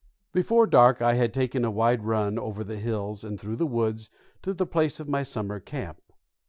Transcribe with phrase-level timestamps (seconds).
[0.33, 4.09] Before dark I had taken a wide run over the hills and through the woods
[4.41, 6.01] to the place of my summer camp.